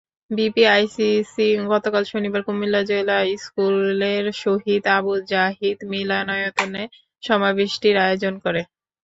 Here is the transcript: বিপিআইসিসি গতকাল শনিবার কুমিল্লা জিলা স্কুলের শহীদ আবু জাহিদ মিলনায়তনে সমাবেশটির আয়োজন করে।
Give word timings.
বিপিআইসিসি 0.31 1.43
গতকাল 1.71 2.03
শনিবার 2.11 2.41
কুমিল্লা 2.47 2.81
জিলা 2.89 3.17
স্কুলের 3.37 4.25
শহীদ 4.41 4.83
আবু 4.97 5.13
জাহিদ 5.31 5.77
মিলনায়তনে 5.91 6.83
সমাবেশটির 7.23 7.95
আয়োজন 8.05 8.33
করে। 8.43 8.61